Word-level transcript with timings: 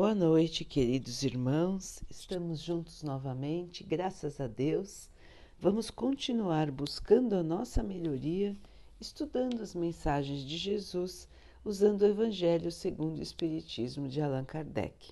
Boa 0.00 0.14
noite, 0.14 0.64
queridos 0.64 1.22
irmãos. 1.24 2.02
Estamos 2.08 2.58
juntos 2.62 3.02
novamente, 3.02 3.84
graças 3.84 4.40
a 4.40 4.46
Deus. 4.46 5.10
Vamos 5.58 5.90
continuar 5.90 6.70
buscando 6.70 7.34
a 7.34 7.42
nossa 7.42 7.82
melhoria, 7.82 8.56
estudando 8.98 9.60
as 9.60 9.74
mensagens 9.74 10.40
de 10.40 10.56
Jesus, 10.56 11.28
usando 11.62 12.00
o 12.00 12.06
Evangelho 12.06 12.72
segundo 12.72 13.18
o 13.18 13.22
Espiritismo 13.22 14.08
de 14.08 14.22
Allan 14.22 14.46
Kardec. 14.46 15.10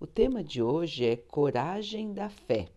O 0.00 0.06
tema 0.06 0.42
de 0.42 0.60
hoje 0.60 1.04
é 1.04 1.14
Coragem 1.14 2.12
da 2.12 2.28
Fé. 2.28 2.68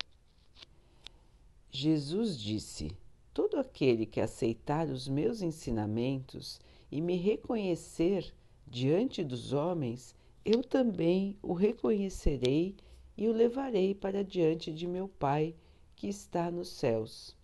Jesus 1.72 2.38
disse: 2.38 2.96
Todo 3.34 3.58
aquele 3.58 4.06
que 4.06 4.22
aceitar 4.22 4.88
os 4.90 5.08
meus 5.08 5.42
ensinamentos 5.42 6.62
e 6.92 7.02
me 7.02 7.18
reconhecer 7.18 8.32
diante 8.68 9.24
dos 9.24 9.54
homens, 9.54 10.16
eu 10.44 10.64
também 10.64 11.38
o 11.40 11.54
reconhecerei 11.54 12.76
e 13.16 13.28
o 13.28 13.32
levarei 13.32 13.94
para 13.94 14.24
diante 14.24 14.74
de 14.74 14.88
meu 14.88 15.08
Pai 15.08 15.56
que 15.96 16.08
está 16.08 16.50
nos 16.50 16.70
céus. 16.70 17.38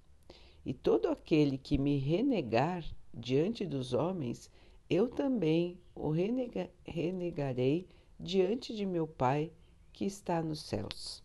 E 0.65 0.73
todo 0.73 1.07
aquele 1.07 1.59
que 1.59 1.77
me 1.77 1.99
renegar 1.99 2.83
diante 3.13 3.67
dos 3.67 3.93
homens, 3.93 4.49
eu 4.89 5.07
também 5.07 5.77
o 5.93 6.09
renega 6.09 6.71
renegarei 6.83 7.87
diante 8.19 8.75
de 8.75 8.83
meu 8.83 9.05
Pai 9.05 9.51
que 9.93 10.05
está 10.05 10.41
nos 10.41 10.63
céus. 10.63 11.23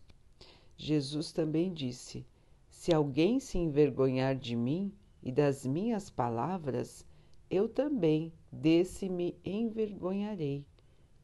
Jesus 0.77 1.31
também 1.31 1.73
disse: 1.73 2.23
Se 2.69 2.93
alguém 2.93 3.39
se 3.39 3.57
envergonhar 3.57 4.35
de 4.35 4.55
mim 4.55 4.93
e 5.23 5.31
das 5.31 5.65
minhas 5.65 6.07
palavras, 6.07 7.03
eu 7.49 7.67
também 7.67 8.31
desse 8.51 9.09
me 9.09 9.35
envergonharei 9.43 10.63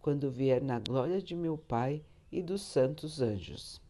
quando 0.01 0.31
vier 0.31 0.61
na 0.61 0.79
glória 0.79 1.21
de 1.21 1.35
meu 1.35 1.57
Pai 1.57 2.03
e 2.31 2.41
dos 2.41 2.61
santos 2.61 3.21
anjos. 3.21 3.81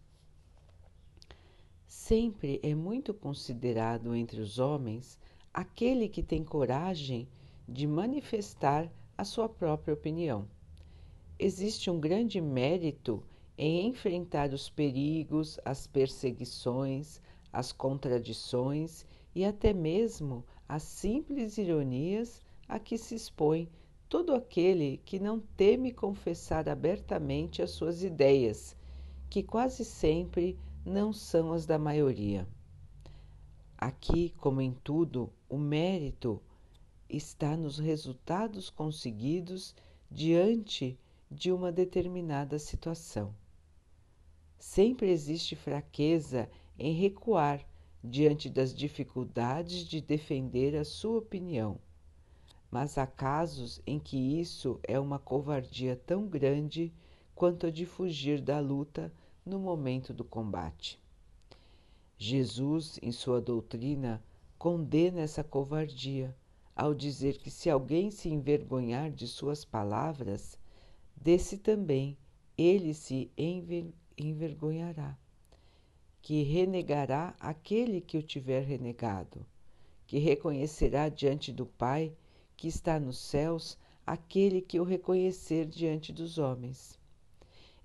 Sempre 1.87 2.59
é 2.63 2.73
muito 2.73 3.13
considerado 3.13 4.15
entre 4.15 4.39
os 4.41 4.59
homens 4.59 5.19
aquele 5.53 6.07
que 6.07 6.23
tem 6.23 6.43
coragem 6.43 7.27
de 7.67 7.85
manifestar 7.85 8.91
a 9.17 9.23
sua 9.23 9.49
própria 9.49 9.93
opinião. 9.93 10.47
Existe 11.37 11.89
um 11.89 11.99
grande 11.99 12.39
mérito 12.41 13.23
em 13.57 13.87
enfrentar 13.87 14.53
os 14.53 14.69
perigos, 14.69 15.59
as 15.65 15.85
perseguições, 15.85 17.21
as 17.51 17.71
contradições 17.71 19.05
e 19.35 19.43
até 19.43 19.73
mesmo 19.73 20.45
as 20.67 20.83
simples 20.83 21.57
ironias 21.57 22.41
a 22.67 22.79
que 22.79 22.97
se 22.97 23.15
expõe 23.15 23.69
todo 24.09 24.33
aquele 24.33 24.97
que 25.05 25.19
não 25.19 25.39
teme 25.39 25.93
confessar 25.93 26.67
abertamente 26.67 27.61
as 27.61 27.69
suas 27.69 28.01
ideias, 28.01 28.75
que 29.29 29.43
quase 29.43 29.85
sempre 29.85 30.57
não 30.83 31.13
são 31.13 31.53
as 31.53 31.67
da 31.67 31.77
maioria. 31.77 32.47
Aqui, 33.77 34.33
como 34.37 34.61
em 34.61 34.73
tudo, 34.83 35.31
o 35.47 35.59
mérito 35.59 36.41
está 37.07 37.55
nos 37.55 37.77
resultados 37.77 38.71
conseguidos 38.71 39.75
diante 40.09 40.97
de 41.29 41.51
uma 41.51 41.71
determinada 41.71 42.57
situação. 42.57 43.33
Sempre 44.57 45.11
existe 45.11 45.55
fraqueza 45.55 46.49
em 46.79 46.93
recuar 46.93 47.63
diante 48.03 48.49
das 48.49 48.73
dificuldades 48.73 49.87
de 49.87 50.01
defender 50.01 50.75
a 50.75 50.83
sua 50.83 51.19
opinião 51.19 51.79
mas 52.71 52.97
há 52.97 53.07
casos 53.07 53.81
em 53.85 53.99
que 53.99 54.17
isso 54.39 54.79
é 54.83 54.99
uma 54.99 55.17
covardia 55.17 55.95
tão 56.05 56.27
grande 56.27 56.93
quanto 57.33 57.67
a 57.67 57.71
de 57.71 57.85
fugir 57.85 58.41
da 58.41 58.59
luta 58.59 59.11
no 59.45 59.59
momento 59.59 60.13
do 60.13 60.23
combate. 60.23 60.99
Jesus, 62.17 62.99
em 63.01 63.11
sua 63.11 63.39
doutrina, 63.41 64.23
condena 64.57 65.21
essa 65.21 65.43
covardia 65.43 66.35
ao 66.75 66.93
dizer 66.93 67.37
que 67.37 67.49
se 67.49 67.69
alguém 67.69 68.11
se 68.11 68.29
envergonhar 68.29 69.11
de 69.11 69.27
suas 69.27 69.65
palavras, 69.65 70.57
desse 71.15 71.57
também 71.57 72.17
ele 72.57 72.93
se 72.93 73.31
envergonhará, 74.17 75.17
que 76.21 76.43
renegará 76.43 77.35
aquele 77.39 77.99
que 77.99 78.17
o 78.17 78.23
tiver 78.23 78.63
renegado, 78.63 79.45
que 80.05 80.19
reconhecerá 80.19 81.09
diante 81.09 81.51
do 81.51 81.65
Pai 81.65 82.13
que 82.59 82.67
está 82.67 82.99
nos 82.99 83.17
céus 83.17 83.77
aquele 84.05 84.59
que 84.59 84.81
o 84.81 84.83
reconhecer 84.83 85.65
diante 85.65 86.11
dos 86.11 86.37
homens. 86.37 86.99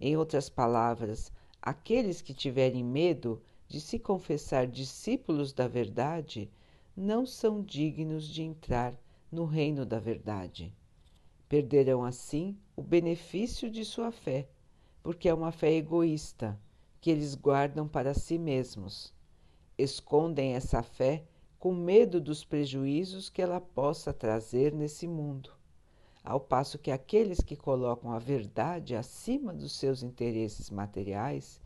Em 0.01 0.17
outras 0.17 0.49
palavras, 0.49 1.31
aqueles 1.63 2.21
que 2.21 2.35
tiverem 2.35 2.83
medo 2.83 3.41
de 3.69 3.81
se 3.81 4.01
confessar 4.01 4.67
discípulos 4.67 5.53
da 5.53 5.69
verdade 5.69 6.51
não 6.97 7.25
são 7.25 7.63
dignos 7.63 8.27
de 8.27 8.43
entrar 8.43 8.93
no 9.31 9.45
reino 9.45 9.87
da 9.87 10.01
verdade. 10.01 10.75
Perderão 11.49 12.03
assim 12.03 12.59
o 12.75 12.83
benefício 12.83 13.71
de 13.71 13.85
sua 13.85 14.11
fé, 14.11 14.49
porque 15.05 15.29
é 15.29 15.35
uma 15.35 15.53
fé 15.53 15.73
egoísta 15.73 16.61
que 17.01 17.13
eles 17.13 17.37
guardam 17.37 17.87
para 17.87 18.13
si 18.13 18.39
mesmos. 18.39 19.15
Escondem 19.79 20.55
essa 20.55 20.83
fé 20.83 21.23
com 21.65 21.73
medo 21.73 22.21
dos 22.21 22.45
prejuízos 22.45 23.31
que 23.31 23.41
ela 23.41 23.59
possa 23.59 24.13
trazer 24.13 24.71
nesse 24.71 25.09
mundo, 25.09 25.51
ao 26.23 26.39
passo 26.39 26.79
que 26.79 26.91
aqueles 26.91 27.41
que 27.41 27.57
colocam 27.57 28.13
a 28.13 28.19
verdade 28.19 28.95
acima 28.95 29.51
dos 29.51 29.73
seus 29.73 30.03
interesses 30.03 30.69
materiais 30.69 31.59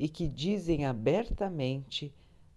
e 0.00 0.08
que 0.08 0.26
dizem 0.26 0.84
abertamente 0.84 2.12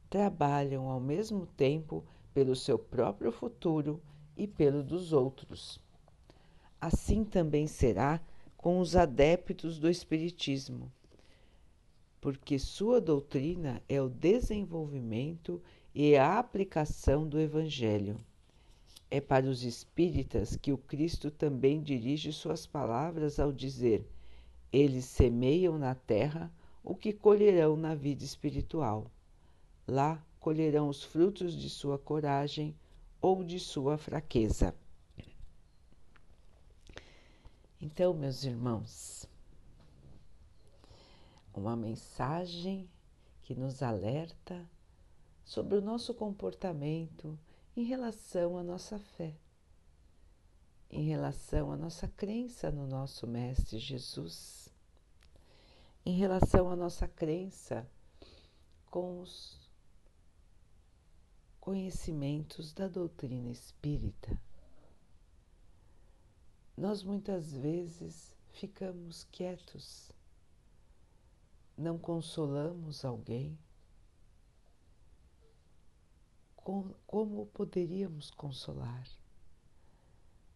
trabalham 0.09 0.89
ao 0.89 0.99
mesmo 0.99 1.45
tempo 1.45 2.03
pelo 2.33 2.55
seu 2.55 2.79
próprio 2.79 3.31
futuro 3.31 4.01
e 4.35 4.47
pelo 4.47 4.81
dos 4.81 5.13
outros. 5.13 5.79
Assim 6.81 7.23
também 7.23 7.67
será 7.67 8.19
com 8.57 8.79
os 8.79 8.95
adeptos 8.95 9.77
do 9.77 9.87
Espiritismo, 9.87 10.91
porque 12.21 12.59
sua 12.59 12.99
doutrina 12.99 13.81
é 13.87 14.01
o 14.01 14.09
desenvolvimento 14.09 15.61
e 15.93 16.15
a 16.15 16.37
aplicação 16.37 17.27
do 17.27 17.39
Evangelho. 17.39 18.17
É 19.09 19.19
para 19.19 19.47
os 19.47 19.63
espíritas 19.63 20.55
que 20.55 20.71
o 20.71 20.77
Cristo 20.77 21.31
também 21.31 21.81
dirige 21.81 22.31
suas 22.31 22.65
palavras 22.67 23.39
ao 23.39 23.51
dizer: 23.51 24.07
Eles 24.71 25.05
semeiam 25.05 25.77
na 25.77 25.95
terra 25.95 26.51
o 26.83 26.93
que 26.95 27.11
colherão 27.13 27.75
na 27.75 27.95
vida 27.95 28.23
espiritual. 28.23 29.09
Lá 29.87 30.23
colherão 30.39 30.89
os 30.89 31.03
frutos 31.03 31.53
de 31.53 31.69
sua 31.69 31.97
coragem 31.97 32.75
ou 33.21 33.43
de 33.43 33.59
sua 33.59 33.97
fraqueza. 33.97 34.75
Então, 37.81 38.13
meus 38.13 38.43
irmãos, 38.43 39.28
uma 41.53 41.75
mensagem 41.75 42.89
que 43.41 43.55
nos 43.55 43.81
alerta 43.81 44.69
sobre 45.43 45.77
o 45.77 45.81
nosso 45.81 46.13
comportamento 46.13 47.37
em 47.75 47.83
relação 47.83 48.57
à 48.57 48.63
nossa 48.63 48.99
fé, 48.99 49.35
em 50.91 51.03
relação 51.03 51.71
à 51.71 51.77
nossa 51.77 52.07
crença 52.07 52.71
no 52.71 52.85
nosso 52.85 53.25
Mestre 53.25 53.79
Jesus, 53.79 54.69
em 56.05 56.17
relação 56.17 56.69
à 56.69 56.75
nossa 56.75 57.07
crença 57.07 57.89
com 58.89 59.21
os 59.21 59.59
conhecimentos 61.59 62.73
da 62.73 62.87
doutrina 62.87 63.49
espírita. 63.49 64.39
Nós 66.75 67.03
muitas 67.03 67.51
vezes 67.51 68.35
ficamos 68.51 69.23
quietos, 69.31 70.11
não 71.79 71.97
consolamos 71.97 73.05
alguém 73.05 73.57
como 77.07 77.45
poderíamos 77.47 78.29
consolar? 78.29 79.07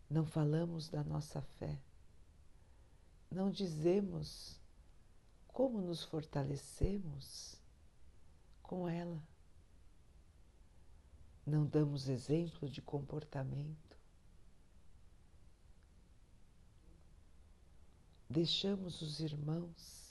Não 0.09 0.25
falamos 0.25 0.89
da 0.89 1.01
nossa 1.01 1.41
fé, 1.41 1.81
não 3.31 3.49
dizemos 3.49 4.59
como 5.47 5.79
nos 5.81 6.03
fortalecemos 6.03 7.55
com 8.61 8.87
ela. 8.87 9.23
Não 11.45 11.65
damos 11.65 12.09
exemplo 12.09 12.69
de 12.69 12.81
comportamento. 12.81 13.97
Deixamos 18.29 19.01
os 19.01 19.19
irmãos 19.19 20.02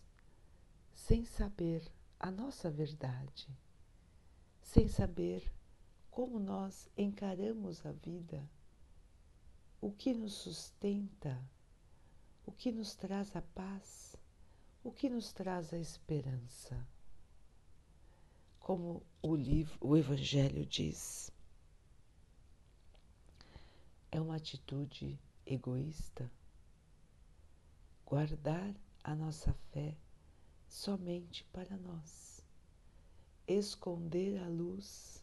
sem 1.07 1.25
saber 1.25 1.83
a 2.19 2.31
nossa 2.31 2.71
verdade, 2.71 3.49
sem 4.61 4.87
saber 4.87 5.53
como 6.13 6.39
nós 6.39 6.89
encaramos 6.97 7.85
a 7.85 7.91
vida, 7.91 8.49
o 9.81 9.91
que 9.91 10.15
nos 10.15 10.35
sustenta, 10.35 11.37
o 12.47 12.53
que 12.53 12.71
nos 12.71 12.95
traz 12.95 13.35
a 13.35 13.43
paz, 13.43 14.15
o 14.85 14.93
que 14.93 15.11
nos 15.11 15.33
traz 15.33 15.75
a 15.75 15.79
esperança. 15.79 16.87
Como 18.61 19.03
o 19.21 19.35
livro, 19.35 19.77
o 19.81 19.97
Evangelho 19.97 20.65
diz, 20.65 21.33
é 24.13 24.21
uma 24.21 24.37
atitude 24.37 25.19
egoísta 25.45 26.31
guardar 28.07 28.73
a 29.03 29.17
nossa 29.17 29.53
fé 29.73 29.97
somente 30.73 31.45
para 31.53 31.77
nós, 31.77 32.43
esconder 33.47 34.43
a 34.43 34.49
luz 34.49 35.23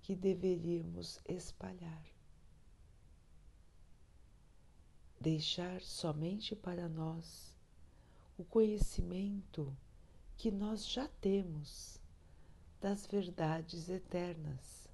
que 0.00 0.14
deveríamos 0.14 1.18
espalhar, 1.28 2.04
deixar 5.20 5.82
somente 5.82 6.54
para 6.54 6.88
nós 6.88 7.52
o 8.38 8.44
conhecimento 8.44 9.76
que 10.36 10.52
nós 10.52 10.86
já 10.88 11.08
temos 11.20 12.00
das 12.80 13.06
verdades 13.06 13.88
eternas. 13.88 14.88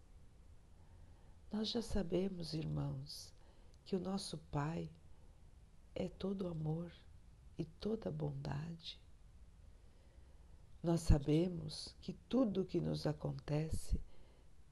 Nós 1.53 1.69
já 1.69 1.83
sabemos, 1.83 2.55
irmãos, 2.55 3.35
que 3.85 3.95
o 3.95 4.01
nosso 4.01 4.39
Pai 4.51 4.91
é 5.95 6.09
todo 6.09 6.49
amor 6.49 6.91
e 7.59 7.67
toda 7.67 8.11
bondade. 8.11 8.99
Nós 10.87 11.01
sabemos 11.01 11.93
que 12.01 12.13
tudo 12.29 12.61
o 12.61 12.65
que 12.65 12.81
nos 12.81 13.09
acontece 13.09 14.01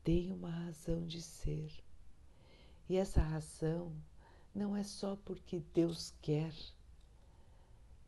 tem 0.05 0.31
uma 0.31 0.49
razão 0.49 1.05
de 1.05 1.21
ser. 1.21 1.83
E 2.89 2.97
essa 2.97 3.21
razão 3.21 3.93
não 4.55 4.77
é 4.77 4.85
só 4.85 5.17
porque 5.17 5.59
Deus 5.75 6.15
quer, 6.23 6.55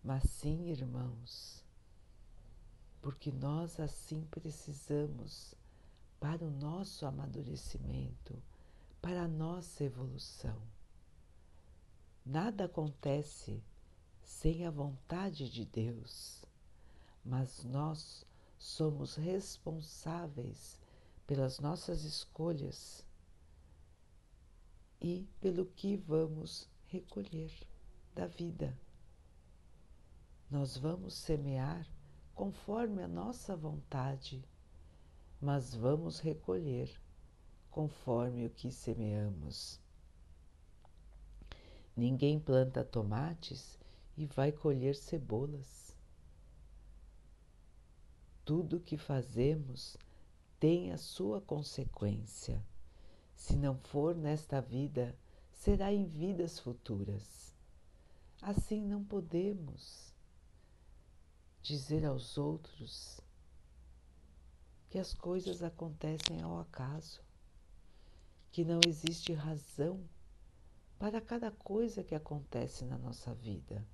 mas 0.04 0.22
sim, 0.22 0.68
irmãos, 0.68 1.64
porque 3.02 3.32
nós 3.32 3.80
assim 3.80 4.22
precisamos 4.30 5.56
para 6.20 6.44
o 6.44 6.50
nosso 6.50 7.06
amadurecimento, 7.06 8.40
para 9.02 9.22
a 9.24 9.28
nossa 9.28 9.82
evolução. 9.82 10.62
Nada 12.24 12.66
acontece 12.66 13.60
sem 14.22 14.64
a 14.64 14.70
vontade 14.70 15.50
de 15.50 15.64
Deus, 15.64 16.46
mas 17.26 17.64
nós 17.64 18.24
somos 18.56 19.16
responsáveis 19.16 20.80
pelas 21.26 21.58
nossas 21.58 22.04
escolhas 22.04 23.04
e 25.00 25.28
pelo 25.40 25.66
que 25.66 25.96
vamos 25.96 26.68
recolher 26.86 27.52
da 28.14 28.28
vida. 28.28 28.78
Nós 30.48 30.76
vamos 30.76 31.14
semear 31.14 31.86
conforme 32.32 33.02
a 33.02 33.08
nossa 33.08 33.56
vontade, 33.56 34.44
mas 35.40 35.74
vamos 35.74 36.20
recolher 36.20 37.00
conforme 37.70 38.46
o 38.46 38.50
que 38.50 38.70
semeamos. 38.70 39.80
Ninguém 41.96 42.38
planta 42.38 42.84
tomates 42.84 43.78
e 44.16 44.26
vai 44.26 44.52
colher 44.52 44.94
cebolas. 44.94 45.85
Tudo 48.46 48.78
que 48.78 48.96
fazemos 48.96 49.96
tem 50.60 50.92
a 50.92 50.96
sua 50.96 51.40
consequência. 51.40 52.64
Se 53.34 53.56
não 53.56 53.76
for 53.76 54.14
nesta 54.14 54.60
vida, 54.60 55.18
será 55.50 55.92
em 55.92 56.06
vidas 56.06 56.60
futuras. 56.60 57.52
Assim 58.40 58.80
não 58.80 59.04
podemos 59.04 60.14
dizer 61.60 62.06
aos 62.06 62.38
outros 62.38 63.20
que 64.88 64.98
as 65.00 65.12
coisas 65.12 65.60
acontecem 65.60 66.40
ao 66.40 66.60
acaso, 66.60 67.20
que 68.52 68.64
não 68.64 68.78
existe 68.86 69.32
razão 69.32 70.08
para 71.00 71.20
cada 71.20 71.50
coisa 71.50 72.04
que 72.04 72.14
acontece 72.14 72.84
na 72.84 72.96
nossa 72.96 73.34
vida. 73.34 73.84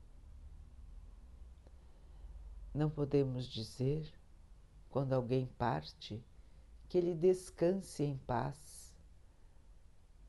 Não 2.74 2.90
podemos 2.90 3.46
dizer, 3.46 4.12
quando 4.92 5.14
alguém 5.14 5.46
parte, 5.46 6.22
que 6.86 6.98
ele 6.98 7.14
descanse 7.14 8.04
em 8.04 8.18
paz, 8.18 8.94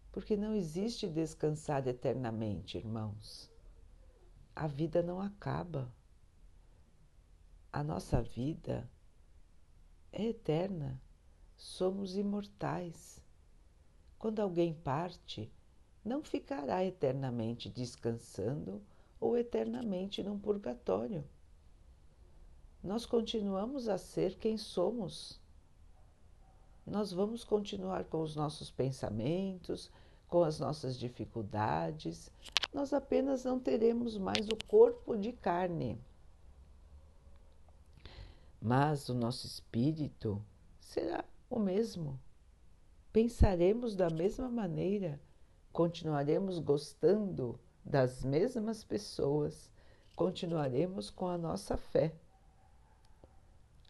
porque 0.09 0.37
não 0.37 0.55
existe 0.55 1.05
descansar 1.05 1.85
eternamente, 1.85 2.77
irmãos. 2.77 3.51
A 4.55 4.65
vida 4.65 5.03
não 5.03 5.19
acaba. 5.19 5.93
A 7.73 7.83
nossa 7.83 8.21
vida 8.21 8.89
é 10.13 10.27
eterna. 10.27 10.97
Somos 11.57 12.15
imortais. 12.15 13.21
Quando 14.17 14.39
alguém 14.39 14.73
parte, 14.73 15.51
não 16.05 16.23
ficará 16.23 16.85
eternamente 16.85 17.69
descansando 17.69 18.81
ou 19.19 19.37
eternamente 19.37 20.23
num 20.23 20.39
purgatório. 20.39 21.27
Nós 22.83 23.05
continuamos 23.05 23.87
a 23.87 23.97
ser 23.97 24.35
quem 24.37 24.57
somos. 24.57 25.39
Nós 26.85 27.13
vamos 27.13 27.43
continuar 27.43 28.03
com 28.03 28.21
os 28.21 28.35
nossos 28.35 28.69
pensamentos, 28.69 29.89
com 30.27 30.43
as 30.43 30.59
nossas 30.59 30.97
dificuldades, 30.97 32.31
nós 32.73 32.91
apenas 32.91 33.45
não 33.45 33.59
teremos 33.59 34.17
mais 34.17 34.47
o 34.47 34.57
corpo 34.67 35.15
de 35.15 35.31
carne. 35.31 35.97
Mas 38.59 39.07
o 39.07 39.13
nosso 39.13 39.45
espírito 39.45 40.43
será 40.79 41.23
o 41.49 41.59
mesmo. 41.59 42.19
Pensaremos 43.11 43.95
da 43.95 44.09
mesma 44.09 44.49
maneira 44.49 45.21
continuaremos 45.73 46.59
gostando 46.59 47.59
das 47.83 48.23
mesmas 48.23 48.83
pessoas, 48.83 49.71
continuaremos 50.15 51.09
com 51.09 51.27
a 51.27 51.37
nossa 51.37 51.75
fé. 51.75 52.13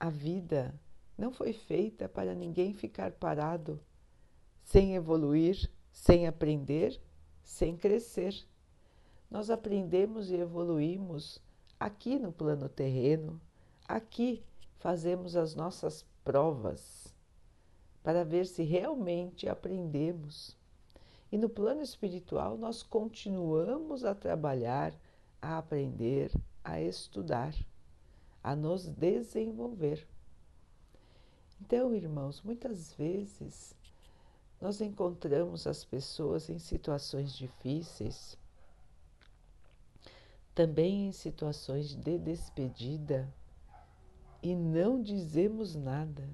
A 0.04 0.10
vida 0.10 0.78
não 1.18 1.32
foi 1.32 1.54
feita 1.54 2.10
para 2.10 2.36
ninguém 2.36 2.74
ficar 2.74 3.14
parado, 3.14 3.80
sem 4.62 4.96
evoluir, 4.96 5.72
sem 5.94 6.28
aprender, 6.28 7.02
sem 7.42 7.78
crescer. 7.78 8.36
Nós 9.32 9.50
aprendemos 9.50 10.30
e 10.30 10.36
evoluímos 10.36 11.42
aqui 11.80 12.20
no 12.20 12.34
plano 12.34 12.68
terreno, 12.68 13.40
aqui 13.88 14.44
fazemos 14.76 15.38
as 15.38 15.56
nossas 15.56 16.06
provas 16.22 17.16
para 18.04 18.26
ver 18.26 18.46
se 18.46 18.62
realmente 18.62 19.48
aprendemos 19.48 20.58
e 21.32 21.38
no 21.38 21.48
plano 21.48 21.82
espiritual, 21.82 22.58
nós 22.58 22.84
continuamos 22.84 24.04
a 24.04 24.14
trabalhar, 24.14 24.94
a 25.42 25.60
aprender, 25.60 26.30
a 26.62 26.82
estudar, 26.82 27.56
a 28.44 28.56
nos 28.56 28.88
desenvolver. 28.88 30.06
Então, 31.62 31.96
irmãos, 31.96 32.42
muitas 32.42 32.94
vezes 32.94 33.76
nós 34.60 34.82
encontramos 34.82 35.66
as 35.66 35.86
pessoas 35.86 36.50
em 36.50 36.60
situações 36.60 37.34
difíceis, 37.34 38.38
também 40.54 41.08
em 41.08 41.12
situações 41.12 41.96
de 41.96 42.18
despedida, 42.18 43.34
e 44.42 44.54
não 44.54 45.02
dizemos 45.02 45.74
nada, 45.74 46.30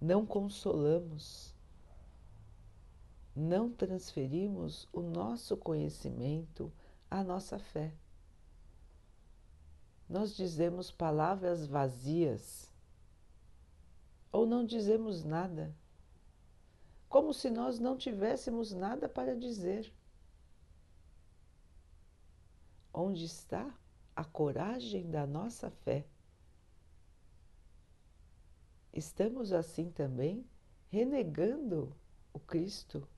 não 0.00 0.26
consolamos 0.26 1.52
não 3.34 3.70
transferimos 3.70 4.86
o 4.92 5.00
nosso 5.00 5.56
conhecimento 5.56 6.70
à 7.10 7.24
nossa 7.24 7.58
fé. 7.58 7.92
Nós 10.12 10.36
dizemos 10.36 10.90
palavras 10.90 11.64
vazias 11.64 12.70
ou 14.30 14.44
não 14.44 14.62
dizemos 14.62 15.24
nada, 15.24 15.74
como 17.08 17.32
se 17.32 17.48
nós 17.48 17.78
não 17.78 17.96
tivéssemos 17.96 18.72
nada 18.72 19.08
para 19.08 19.34
dizer. 19.34 19.90
Onde 22.92 23.24
está 23.24 23.74
a 24.14 24.22
coragem 24.22 25.10
da 25.10 25.26
nossa 25.26 25.70
fé? 25.70 26.04
Estamos 28.92 29.50
assim 29.50 29.90
também 29.90 30.44
renegando 30.90 31.96
o 32.34 32.38
Cristo 32.38 33.08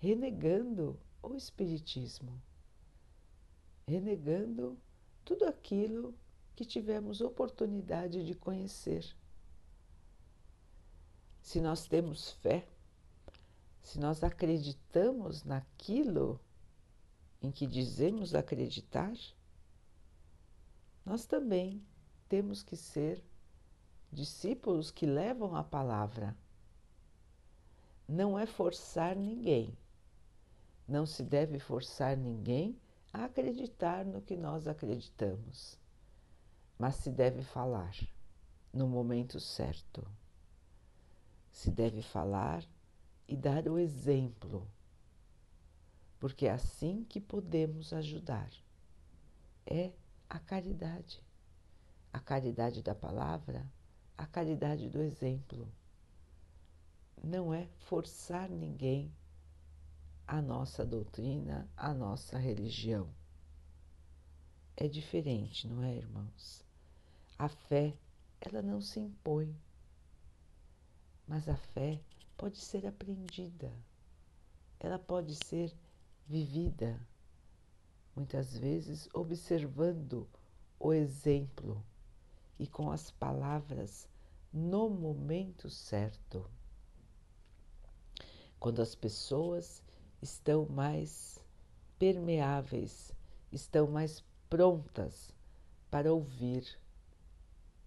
renegando 0.00 0.98
o 1.22 1.36
Espiritismo, 1.36 2.42
renegando 3.86 4.76
tudo 5.24 5.46
aquilo 5.46 6.12
que 6.54 6.64
tivemos 6.64 7.20
oportunidade 7.20 8.24
de 8.24 8.34
conhecer. 8.34 9.04
Se 11.40 11.60
nós 11.60 11.86
temos 11.86 12.32
fé, 12.32 12.66
se 13.82 13.98
nós 13.98 14.24
acreditamos 14.24 15.44
naquilo 15.44 16.40
em 17.42 17.50
que 17.50 17.66
dizemos 17.66 18.34
acreditar, 18.34 19.12
nós 21.04 21.26
também 21.26 21.84
temos 22.28 22.62
que 22.62 22.76
ser 22.76 23.22
discípulos 24.10 24.90
que 24.90 25.04
levam 25.04 25.54
a 25.54 25.62
palavra. 25.62 26.34
Não 28.08 28.38
é 28.38 28.46
forçar 28.46 29.14
ninguém. 29.14 29.76
Não 30.88 31.04
se 31.04 31.22
deve 31.22 31.58
forçar 31.58 32.16
ninguém 32.16 32.78
a 33.12 33.24
acreditar 33.24 34.04
no 34.04 34.20
que 34.20 34.36
nós 34.36 34.66
acreditamos, 34.66 35.78
mas 36.78 36.96
se 36.96 37.10
deve 37.10 37.42
falar 37.42 37.94
no 38.72 38.86
momento 38.86 39.38
certo. 39.38 40.06
Se 41.50 41.70
deve 41.70 42.02
falar 42.02 42.64
e 43.28 43.36
dar 43.36 43.68
o 43.68 43.78
exemplo, 43.78 44.68
porque 46.18 46.46
é 46.46 46.52
assim 46.52 47.04
que 47.04 47.20
podemos 47.20 47.92
ajudar. 47.92 48.50
É 49.66 49.92
a 50.28 50.38
caridade. 50.38 51.22
A 52.12 52.18
caridade 52.18 52.82
da 52.82 52.94
palavra, 52.94 53.70
a 54.16 54.26
caridade 54.26 54.88
do 54.88 55.00
exemplo. 55.00 55.70
Não 57.22 57.54
é 57.54 57.68
forçar 57.78 58.50
ninguém 58.50 59.12
a 60.26 60.40
nossa 60.40 60.84
doutrina, 60.84 61.68
a 61.76 61.92
nossa 61.92 62.38
religião. 62.38 63.08
É 64.76 64.88
diferente, 64.88 65.68
não 65.68 65.84
é, 65.84 65.94
irmãos? 65.94 66.64
A 67.38 67.48
fé, 67.48 67.96
ela 68.40 68.60
não 68.60 68.80
se 68.80 68.98
impõe, 68.98 69.54
mas 71.28 71.48
a 71.48 71.56
fé 71.56 72.00
pode 72.36 72.58
ser 72.58 72.84
aprendida, 72.84 73.72
ela 74.80 74.98
pode 74.98 75.36
ser 75.36 75.72
vivida 76.26 77.00
muitas 78.16 78.56
vezes 78.56 79.08
observando 79.12 80.28
o 80.78 80.92
exemplo 80.92 81.84
e 82.58 82.66
com 82.66 82.90
as 82.90 83.12
palavras 83.12 84.08
no 84.52 84.88
momento 84.90 85.70
certo. 85.70 86.48
Quando 88.58 88.82
as 88.82 88.94
pessoas 88.94 89.82
estão 90.20 90.66
mais 90.66 91.38
permeáveis, 91.98 93.12
estão 93.52 93.86
mais 93.86 94.22
prontas 94.54 95.34
para 95.90 96.14
ouvir 96.14 96.78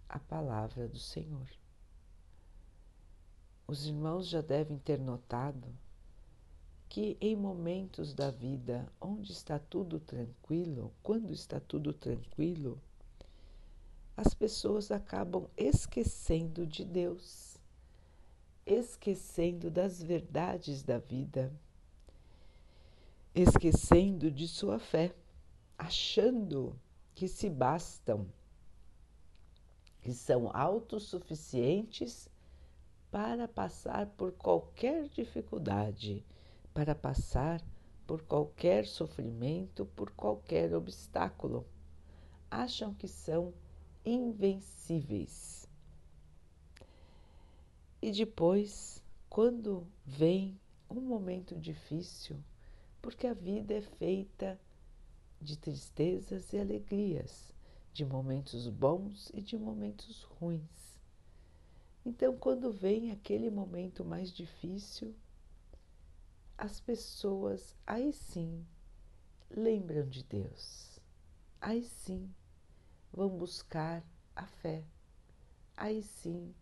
a 0.10 0.20
palavra 0.20 0.86
do 0.86 1.00
Senhor. 1.00 1.48
Os 3.66 3.86
irmãos 3.86 4.28
já 4.28 4.42
devem 4.42 4.78
ter 4.78 5.00
notado 5.00 5.74
que 6.90 7.16
em 7.22 7.38
momentos 7.38 8.14
da 8.14 8.30
vida 8.32 8.92
onde 9.00 9.32
está 9.32 9.58
tudo 9.58 9.98
tranquilo, 9.98 10.94
quando 11.02 11.32
está 11.32 11.58
tudo 11.58 11.94
tranquilo, 11.94 12.78
as 14.18 14.34
pessoas 14.34 14.92
acabam 14.92 15.48
esquecendo 15.56 16.68
de 16.68 16.84
Deus, 16.84 17.58
esquecendo 18.66 19.72
das 19.72 20.04
verdades 20.04 20.84
da 20.84 20.98
vida, 20.98 21.50
esquecendo 23.34 24.30
de 24.30 24.50
sua 24.50 24.80
fé, 24.80 25.16
achando 25.78 26.80
que 27.14 27.28
se 27.28 27.50
bastam, 27.50 28.28
que 30.02 30.14
são 30.14 30.50
autossuficientes 30.56 32.30
para 33.12 33.48
passar 33.48 34.08
por 34.08 34.32
qualquer 34.34 35.08
dificuldade 35.10 36.26
para 36.78 36.94
passar 36.94 37.60
por 38.06 38.22
qualquer 38.22 38.86
sofrimento, 38.86 39.84
por 39.96 40.12
qualquer 40.12 40.76
obstáculo. 40.76 41.66
Acham 42.52 42.94
que 42.94 43.08
são 43.08 43.52
invencíveis. 44.06 45.68
E 48.00 48.12
depois, 48.12 49.02
quando 49.28 49.88
vem 50.06 50.60
um 50.88 51.02
momento 51.02 51.56
difícil, 51.56 52.38
porque 53.02 53.26
a 53.26 53.34
vida 53.34 53.74
é 53.74 53.82
feita 53.82 54.60
de 55.42 55.58
tristezas 55.58 56.52
e 56.54 56.58
alegrias, 56.58 57.54
de 57.94 58.06
momentos 58.06 58.68
bons 58.68 59.32
e 59.34 59.42
de 59.42 59.58
momentos 59.58 60.24
ruins. 60.24 61.00
Então, 62.06 62.38
quando 62.38 62.72
vem 62.72 63.12
aquele 63.12 63.50
momento 63.50 64.06
mais 64.06 64.32
difícil, 64.32 65.16
as 66.58 66.80
pessoas 66.80 67.76
aí 67.86 68.14
sim 68.14 68.66
lembram 69.50 70.08
de 70.08 70.24
Deus, 70.24 71.00
aí 71.62 71.84
sim 71.84 72.34
vão 73.12 73.30
buscar 73.30 74.04
a 74.36 74.46
fé, 74.46 74.84
aí 75.76 76.02
sim 76.02 76.54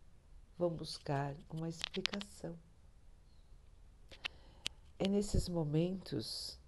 vão 0.58 0.70
buscar 0.70 1.36
uma 1.50 1.70
explicação. 1.70 2.58
É 4.98 5.08
nesses 5.08 5.48
momentos 5.48 6.60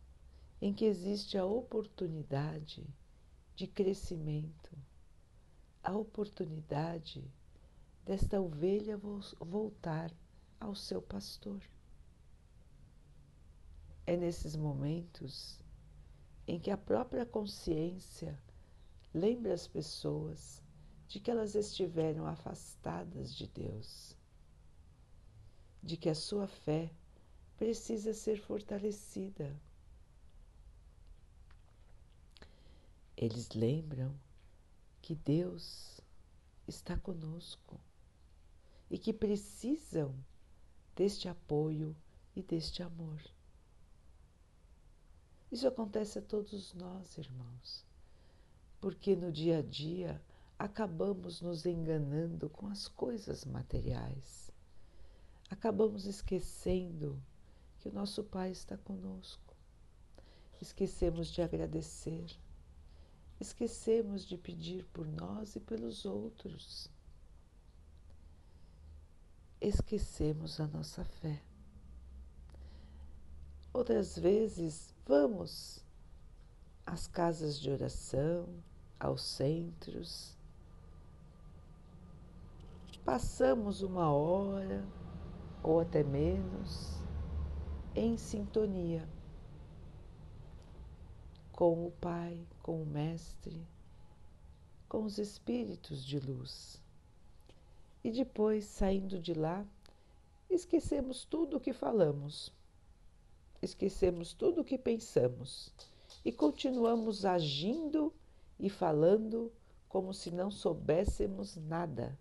em 0.62 0.74
que 0.74 0.86
existe 0.86 1.38
a 1.38 1.46
oportunidade 1.46 2.88
de 3.56 3.68
crescimento, 3.68 4.78
a 5.84 5.96
oportunidade 5.96 7.24
desta 8.04 8.42
ovelha 8.42 8.98
voltar 9.40 10.12
ao 10.60 10.74
seu 10.74 11.02
pastor. 11.02 11.62
É 14.06 14.16
nesses 14.16 14.56
momentos 14.56 15.60
em 16.48 16.60
que 16.60 16.72
a 16.72 16.78
própria 16.78 17.26
consciência 17.26 18.40
lembra 19.14 19.54
as 19.54 19.68
pessoas 19.68 20.64
de 21.08 21.20
que 21.20 21.30
elas 21.32 21.56
estiveram 21.56 22.26
afastadas 22.26 23.34
de 23.34 23.48
Deus, 23.48 24.16
de 25.84 25.98
que 25.98 26.10
a 26.10 26.16
sua 26.16 26.48
fé 26.48 26.92
precisa 27.58 28.14
ser 28.14 28.40
fortalecida. 28.40 29.60
Eles 33.18 33.50
lembram 33.50 34.14
que 35.02 35.16
Deus 35.16 36.00
está 36.68 36.96
conosco 36.96 37.82
e 38.92 39.00
que 39.00 39.12
precisam 39.12 40.16
deste 40.96 41.28
apoio 41.28 41.96
e 42.36 42.44
deste 42.44 42.84
amor. 42.84 43.20
Isso 45.52 45.68
acontece 45.68 46.20
a 46.20 46.22
todos 46.22 46.76
nós, 46.76 47.18
irmãos, 47.18 47.84
porque 48.80 49.16
no 49.16 49.32
dia 49.32 49.60
a 49.60 49.62
dia 49.64 50.22
acabamos 50.60 51.42
nos 51.42 51.66
enganando 51.66 52.48
com 52.52 52.68
as 52.68 52.88
coisas 52.88 53.46
materiais. 53.46 54.52
Acabamos 55.50 56.06
esquecendo 56.06 57.20
que 57.80 57.90
o 57.90 57.94
nosso 57.94 58.24
Pai 58.24 58.52
está 58.52 58.78
conosco. 58.78 59.56
Esquecemos 60.62 61.30
de 61.30 61.42
agradecer. 61.42 62.38
Esquecemos 63.40 64.26
de 64.26 64.36
pedir 64.36 64.86
por 64.86 65.08
nós 65.08 65.56
e 65.56 65.60
pelos 65.60 66.06
outros. 66.06 66.90
Esquecemos 69.62 70.60
a 70.60 70.68
nossa 70.68 71.04
fé. 71.04 71.42
Outras 73.72 74.18
vezes 74.18 74.94
vamos 75.06 75.86
às 76.84 77.06
casas 77.06 77.60
de 77.60 77.70
oração, 77.70 78.48
aos 79.00 79.22
centros, 79.22 80.36
passamos 83.06 83.82
uma 83.82 84.12
hora 84.12 84.84
ou 85.62 85.80
até 85.80 86.04
menos 86.04 87.00
em 87.96 88.18
sintonia 88.18 89.08
com 91.58 91.86
o 91.86 91.92
Pai, 91.92 92.48
com 92.64 92.82
o 92.82 92.86
Mestre, 92.86 93.68
com 94.88 95.04
os 95.04 95.18
espíritos 95.18 96.06
de 96.06 96.18
luz. 96.20 96.82
E 98.02 98.12
depois, 98.12 98.64
saindo 98.64 99.20
de 99.20 99.34
lá, 99.34 99.66
esquecemos 100.50 101.26
tudo 101.26 101.58
o 101.58 101.60
que 101.60 101.74
falamos 101.74 102.56
esquecemos 103.62 104.34
tudo 104.34 104.62
o 104.62 104.64
que 104.64 104.78
pensamos 104.78 105.74
e 106.24 106.32
continuamos 106.32 107.26
agindo 107.26 108.14
e 108.60 108.70
falando 108.70 109.52
como 109.90 110.14
se 110.14 110.30
não 110.30 110.52
soubéssemos 110.52 111.56
nada, 111.56 112.18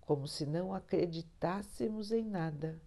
como 0.00 0.26
se 0.26 0.46
não 0.46 0.72
acreditássemos 0.72 2.10
em 2.10 2.24
nada. 2.24 2.80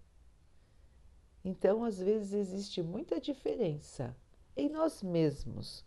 Então, 1.44 1.84
às 1.84 2.00
vezes, 2.00 2.34
existe 2.34 2.82
muita 2.82 3.22
diferença 3.22 4.18
em 4.56 4.70
nós 4.70 5.04
mesmos 5.04 5.84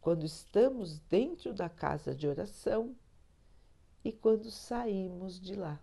quando 0.00 0.24
estamos 0.24 0.98
dentro 1.00 1.52
da 1.52 1.68
casa 1.68 2.14
de 2.14 2.26
oração 2.26 2.96
e 4.04 4.12
quando 4.12 4.50
saímos 4.50 5.40
de 5.40 5.54
lá. 5.54 5.80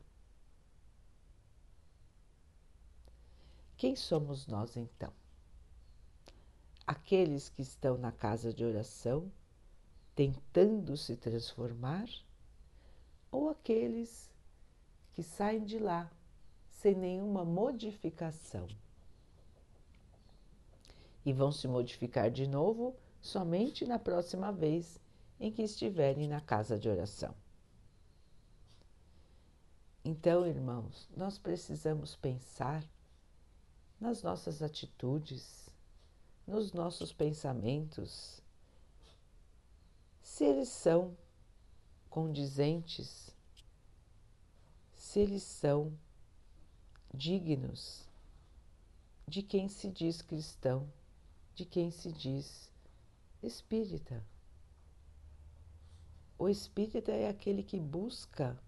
Quem 3.78 3.96
somos 3.96 4.48
nós 4.48 4.76
então? 4.78 5.14
Aqueles 6.88 7.50
que 7.50 7.62
estão 7.62 7.98
na 7.98 8.12
casa 8.12 8.54
de 8.54 8.64
oração 8.64 9.32
tentando 10.16 10.96
se 10.96 11.16
transformar 11.16 12.08
ou 13.32 13.50
aqueles 13.50 14.32
que 15.14 15.22
saem 15.22 15.64
de 15.64 15.78
lá 15.78 16.10
sem 16.70 16.96
nenhuma 16.96 17.44
modificação 17.44 18.68
e 21.26 21.34
vão 21.34 21.52
se 21.52 21.68
modificar 21.68 22.30
de 22.30 22.48
novo 22.48 22.96
somente 23.20 23.86
na 23.86 23.98
próxima 23.98 24.52
vez 24.52 25.00
em 25.40 25.52
que 25.52 25.64
estiverem 25.64 26.28
na 26.28 26.40
casa 26.40 26.78
de 26.78 26.88
oração. 26.88 27.34
Então, 30.04 30.46
irmãos, 30.46 31.10
nós 31.18 31.40
precisamos 31.40 32.16
pensar 32.16 32.88
nas 34.00 34.22
nossas 34.22 34.62
atitudes, 34.62 35.68
nos 36.46 36.72
nossos 36.72 37.12
pensamentos, 37.12 38.40
se 40.22 40.44
eles 40.44 40.70
são 40.70 41.18
condizentes, 42.08 43.36
se 44.94 45.20
eles 45.20 45.42
são 45.42 45.92
dignos 47.12 48.08
de 49.28 49.42
quem 49.42 49.68
se 49.68 49.90
diz 49.90 50.22
cristão, 50.22 50.88
de 51.56 51.64
quem 51.64 51.90
se 51.90 52.12
diz 52.12 52.70
espírita. 53.42 54.22
O 56.38 56.50
espírita 56.50 57.14
é 57.14 57.30
aquele 57.30 57.64
que 57.64 57.80
busca 57.80 58.60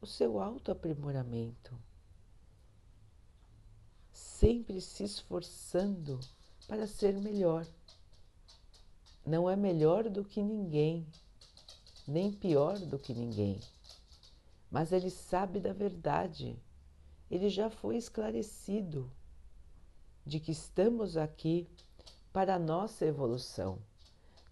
o 0.00 0.06
seu 0.06 0.40
autoaprimoramento, 0.40 1.78
sempre 4.10 4.80
se 4.80 5.04
esforçando 5.04 6.18
para 6.66 6.86
ser 6.86 7.12
melhor. 7.20 7.66
Não 9.26 9.50
é 9.50 9.54
melhor 9.54 10.08
do 10.08 10.24
que 10.24 10.42
ninguém, 10.42 11.06
nem 12.08 12.32
pior 12.32 12.78
do 12.78 12.98
que 12.98 13.12
ninguém, 13.12 13.60
mas 14.70 14.90
ele 14.90 15.10
sabe 15.10 15.60
da 15.60 15.74
verdade, 15.74 16.58
ele 17.30 17.50
já 17.50 17.68
foi 17.68 17.98
esclarecido 17.98 19.12
de 20.24 20.40
que 20.40 20.52
estamos 20.52 21.18
aqui 21.18 21.68
para 22.32 22.54
a 22.54 22.58
nossa 22.58 23.04
evolução, 23.04 23.78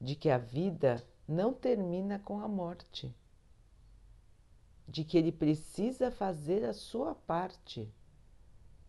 de 0.01 0.15
que 0.15 0.31
a 0.31 0.39
vida 0.39 1.03
não 1.27 1.53
termina 1.53 2.19
com 2.19 2.41
a 2.41 2.49
morte, 2.49 3.15
de 4.87 5.05
que 5.05 5.19
ele 5.19 5.31
precisa 5.31 6.11
fazer 6.11 6.65
a 6.65 6.73
sua 6.73 7.15
parte 7.15 7.93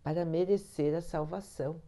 para 0.01 0.25
merecer 0.25 0.96
a 0.96 1.01
salvação. 1.01 1.81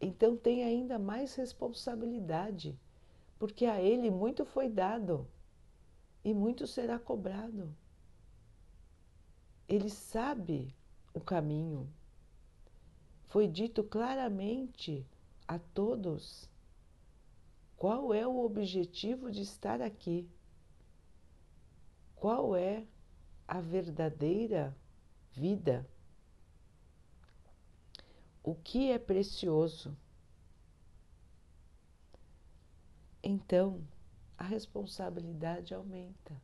Então 0.00 0.36
tem 0.36 0.64
ainda 0.64 0.98
mais 0.98 1.34
responsabilidade, 1.34 2.78
porque 3.38 3.66
a 3.66 3.80
ele 3.80 4.10
muito 4.10 4.44
foi 4.44 4.68
dado 4.68 5.28
e 6.24 6.32
muito 6.32 6.66
será 6.66 6.98
cobrado. 6.98 7.74
Ele 9.68 9.90
sabe 9.90 10.74
o 11.12 11.20
caminho. 11.20 11.88
Foi 13.32 13.48
dito 13.48 13.82
claramente 13.82 15.06
a 15.48 15.58
todos 15.58 16.50
qual 17.78 18.12
é 18.12 18.26
o 18.26 18.44
objetivo 18.44 19.30
de 19.30 19.40
estar 19.40 19.80
aqui? 19.80 20.28
Qual 22.14 22.54
é 22.54 22.86
a 23.48 23.58
verdadeira 23.58 24.76
vida? 25.30 25.88
O 28.42 28.54
que 28.54 28.90
é 28.90 28.98
precioso? 28.98 29.96
Então, 33.22 33.82
a 34.36 34.44
responsabilidade 34.44 35.72
aumenta. 35.72 36.38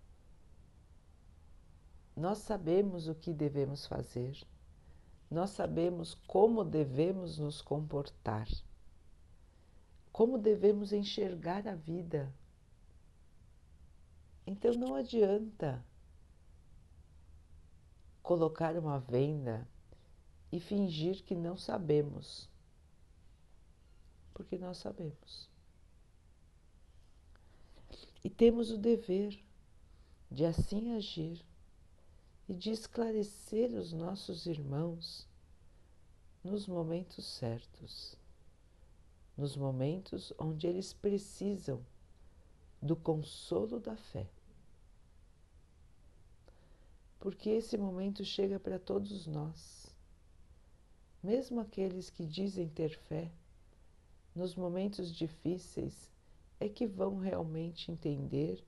Nós 2.16 2.38
sabemos 2.38 3.08
o 3.08 3.14
que 3.14 3.34
devemos 3.34 3.84
fazer, 3.84 4.42
nós 5.30 5.50
sabemos 5.50 6.14
como 6.26 6.64
devemos 6.64 7.38
nos 7.38 7.60
comportar 7.60 8.46
como 10.18 10.36
devemos 10.36 10.92
enxergar 10.92 11.68
a 11.68 11.76
vida. 11.76 12.34
Então 14.44 14.74
não 14.74 14.96
adianta 14.96 15.80
colocar 18.20 18.76
uma 18.76 18.98
venda 18.98 19.64
e 20.50 20.58
fingir 20.58 21.22
que 21.22 21.36
não 21.36 21.56
sabemos, 21.56 22.50
porque 24.34 24.58
nós 24.58 24.78
sabemos. 24.78 25.48
E 28.24 28.28
temos 28.28 28.72
o 28.72 28.76
dever 28.76 29.40
de 30.28 30.44
assim 30.44 30.96
agir 30.96 31.46
e 32.48 32.54
de 32.54 32.70
esclarecer 32.70 33.74
os 33.74 33.92
nossos 33.92 34.46
irmãos 34.46 35.28
nos 36.42 36.66
momentos 36.66 37.24
certos 37.26 38.16
nos 39.38 39.56
momentos 39.56 40.32
onde 40.36 40.66
eles 40.66 40.92
precisam 40.92 41.80
do 42.82 42.96
consolo 42.96 43.78
da 43.78 43.96
fé. 43.96 44.28
Porque 47.20 47.50
esse 47.50 47.78
momento 47.78 48.24
chega 48.24 48.58
para 48.58 48.80
todos 48.80 49.28
nós, 49.28 49.94
mesmo 51.22 51.60
aqueles 51.60 52.10
que 52.10 52.26
dizem 52.26 52.68
ter 52.68 52.98
fé, 52.98 53.30
nos 54.34 54.56
momentos 54.56 55.14
difíceis 55.14 56.10
é 56.58 56.68
que 56.68 56.86
vão 56.86 57.18
realmente 57.18 57.92
entender 57.92 58.64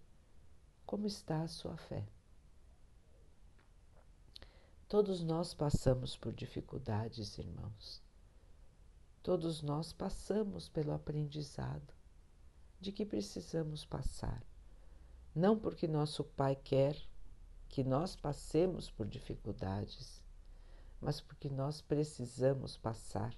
como 0.87 1.09
está 1.09 1.43
a 1.43 1.49
sua 1.49 1.77
fé. 1.77 2.07
Todos 4.91 5.23
nós 5.23 5.55
passamos 5.55 6.17
por 6.17 6.33
dificuldades, 6.33 7.39
irmãos. 7.39 8.03
Todos 9.23 9.63
nós 9.63 9.93
passamos 9.93 10.69
pelo 10.69 10.93
aprendizado 10.93 11.95
de 12.81 12.91
que 12.91 13.07
precisamos 13.07 13.85
passar. 13.85 14.43
Não 15.33 15.57
porque 15.57 15.87
nosso 15.87 16.25
Pai 16.25 16.57
quer 16.57 17.01
que 17.69 17.85
nós 17.85 18.17
passemos 18.17 18.91
por 18.91 19.07
dificuldades, 19.07 20.21
mas 21.01 21.21
porque 21.21 21.49
nós 21.49 21.81
precisamos 21.81 22.77
passar 22.77 23.33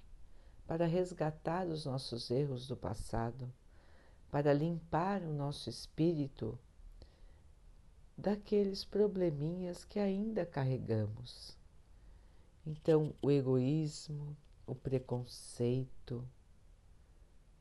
para 0.67 0.87
resgatar 0.87 1.67
os 1.67 1.85
nossos 1.85 2.31
erros 2.31 2.67
do 2.67 2.79
passado, 2.79 3.53
para 4.31 4.55
limpar 4.55 5.21
o 5.21 5.35
nosso 5.35 5.69
espírito 5.69 6.59
daqueles 8.17 8.85
probleminhas 8.85 9.85
que 9.85 9.99
ainda 9.99 10.45
carregamos. 10.45 11.57
Então, 12.65 13.15
o 13.21 13.31
egoísmo, 13.31 14.37
o 14.67 14.75
preconceito, 14.75 16.27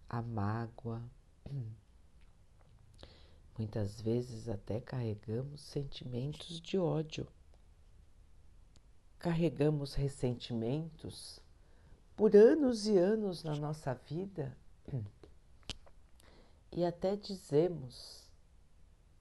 a 0.07 0.21
mágoa. 0.21 1.01
Muitas 3.57 3.99
vezes 4.01 4.47
até 4.47 4.79
carregamos 4.79 5.61
sentimentos 5.61 6.59
de 6.59 6.77
ódio. 6.77 7.27
Carregamos 9.17 9.93
ressentimentos 9.93 11.39
por 12.15 12.35
anos 12.35 12.87
e 12.87 12.97
anos 12.97 13.43
na 13.43 13.55
nossa 13.55 13.93
vida 13.93 14.55
e 16.71 16.83
até 16.83 17.15
dizemos 17.15 18.29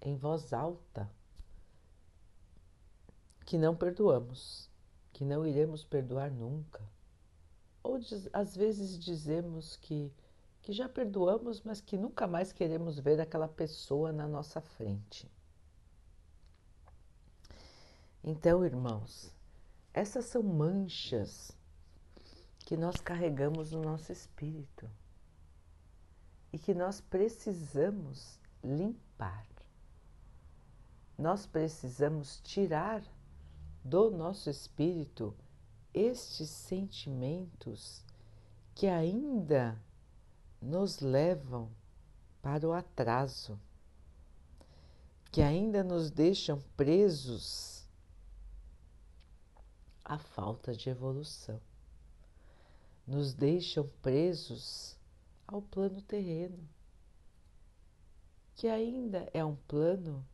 em 0.01 0.16
voz 0.16 0.53
alta 0.53 1.11
que 3.51 3.59
não 3.59 3.75
perdoamos, 3.75 4.71
que 5.13 5.25
não 5.25 5.45
iremos 5.45 5.83
perdoar 5.83 6.31
nunca 6.31 6.81
ou 7.83 7.99
às 8.33 8.57
vezes 8.57 8.97
dizemos 8.97 9.75
que, 9.75 10.15
que 10.63 10.73
já 10.73 10.89
perdoamos, 10.89 11.61
mas 11.63 11.81
que 11.81 11.99
nunca 11.99 12.29
mais 12.29 12.53
queremos 12.53 13.01
ver 13.01 13.21
aquela 13.21 13.49
pessoa 13.49 14.13
na 14.13 14.29
nossa 14.29 14.61
frente. 14.61 15.29
Então, 18.23 18.65
irmãos, 18.65 19.35
essas 19.93 20.27
são 20.27 20.45
manchas 20.45 21.51
que 22.61 22.77
nós 22.77 23.01
carregamos 23.01 23.73
no 23.73 23.83
nosso 23.83 24.13
espírito 24.13 24.89
e 26.53 26.59
que 26.61 26.73
nós 26.73 27.01
precisamos 27.01 28.39
limpar. 28.63 29.45
Nós 31.19 31.47
precisamos 31.47 32.41
tirar 32.45 33.03
do 33.85 34.11
nosso 34.11 34.51
espírito 34.51 35.35
estes 35.93 36.51
sentimentos 36.51 38.05
que 38.75 38.87
ainda 38.87 39.81
nos 40.61 41.01
levam 41.01 41.71
para 42.40 42.69
o 42.69 42.73
atraso, 42.73 43.59
que 45.31 45.43
ainda 45.43 45.83
nos 45.83 46.11
deixam 46.11 46.61
presos 46.77 47.88
à 50.05 50.19
falta 50.19 50.75
de 50.75 50.90
evolução. 50.90 51.61
nos 53.07 53.35
deixam 53.35 53.88
presos 54.01 54.97
ao 55.45 55.61
plano 55.61 56.01
terreno, 56.03 56.69
que 58.55 58.69
ainda 58.69 59.29
é 59.35 59.45
um 59.45 59.57
plano 59.57 60.25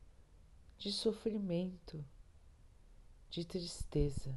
de 0.77 0.93
sofrimento, 0.93 2.05
de 3.31 3.45
tristeza, 3.45 4.35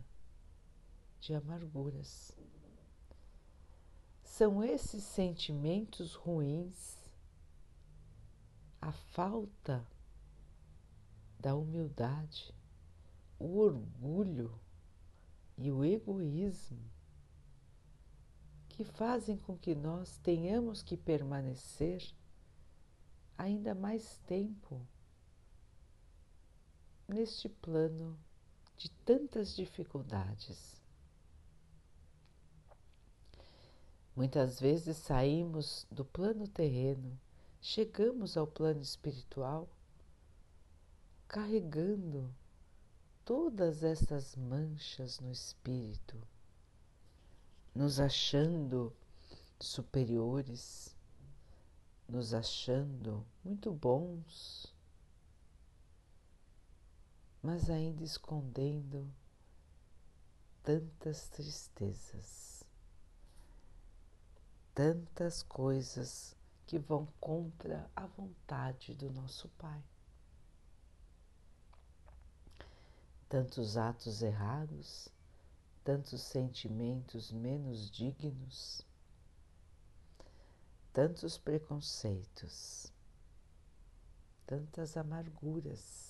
de 1.20 1.34
amarguras. 1.34 2.38
São 4.24 4.64
esses 4.64 5.04
sentimentos 5.04 6.14
ruins, 6.14 7.12
a 8.82 8.92
falta 8.92 9.86
da 11.40 11.56
humildade, 11.56 12.54
o 13.38 13.58
orgulho 13.58 14.60
e 15.58 15.72
o 15.72 15.84
egoísmo 15.84 16.80
que 18.70 18.86
fazem 18.86 19.38
com 19.38 19.58
que 19.58 19.76
nós 19.76 20.18
tenhamos 20.20 20.82
que 20.82 20.96
permanecer 20.96 22.14
ainda 23.38 23.76
mais 23.76 24.20
tempo 24.20 24.88
neste 27.06 27.50
plano 27.50 28.18
de 28.80 28.90
tantas 29.06 29.56
dificuldades. 29.56 30.82
Muitas 34.16 34.60
vezes 34.60 34.98
saímos 34.98 35.86
do 35.92 36.04
plano 36.04 36.48
terreno, 36.48 37.20
chegamos 37.62 38.36
ao 38.36 38.48
plano 38.48 38.82
espiritual 38.82 39.70
carregando 41.28 42.34
todas 43.24 43.84
essas 43.84 44.36
manchas 44.36 45.20
no 45.20 45.32
espírito 45.32 46.18
nos 47.76 48.00
achando 48.00 48.96
superiores, 49.60 50.96
nos 52.08 52.34
achando 52.34 53.26
muito 53.44 53.72
bons, 53.72 54.74
mas 57.42 57.70
ainda 57.70 58.04
escondendo 58.04 59.12
tantas 60.64 61.28
tristezas, 61.30 62.64
tantas 64.74 65.44
coisas 65.44 66.36
que 66.66 66.78
vão 66.78 67.08
contra 67.20 67.90
a 67.96 68.06
vontade 68.06 68.94
do 68.94 69.10
nosso 69.10 69.48
Pai. 69.58 69.84
Tantos 73.28 73.78
atos 73.78 74.22
errados 74.22 75.12
tantos 75.90 76.22
sentimentos 76.22 77.32
menos 77.32 77.90
dignos, 77.90 78.86
tantos 80.94 81.36
preconceitos, 81.36 82.94
tantas 84.46 84.96
amarguras. 84.96 86.09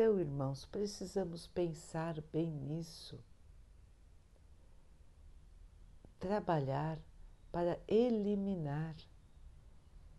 Então, 0.00 0.20
irmãos, 0.20 0.64
precisamos 0.64 1.48
pensar 1.48 2.20
bem 2.32 2.52
nisso, 2.52 3.18
trabalhar 6.20 7.00
para 7.50 7.80
eliminar 7.88 8.94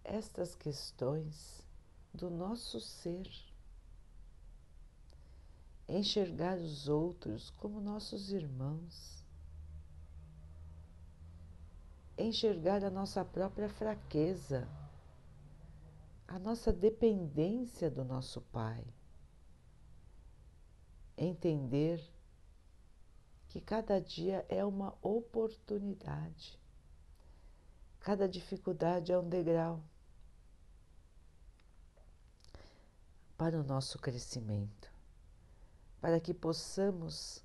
estas 0.03 0.53
questões 0.53 1.65
do 2.13 2.29
nosso 2.29 2.81
ser. 2.81 3.25
Enxergar 5.87 6.57
os 6.57 6.89
outros 6.89 7.49
como 7.51 7.79
nossos 7.79 8.33
irmãos, 8.33 9.23
enxergar 12.17 12.83
a 12.83 12.89
nossa 12.89 13.23
própria 13.23 13.69
fraqueza, 13.69 14.67
a 16.27 16.37
nossa 16.37 16.73
dependência 16.73 17.89
do 17.89 18.03
nosso 18.03 18.41
Pai, 18.41 18.85
entender 21.25 22.01
que 23.47 23.59
cada 23.59 23.99
dia 23.99 24.45
é 24.47 24.63
uma 24.63 24.95
oportunidade, 25.01 26.59
cada 27.99 28.27
dificuldade 28.27 29.11
é 29.11 29.17
um 29.17 29.27
degrau 29.27 29.83
para 33.37 33.59
o 33.59 33.63
nosso 33.63 33.97
crescimento 33.99 34.89
para 36.01 36.19
que 36.19 36.33
possamos 36.33 37.43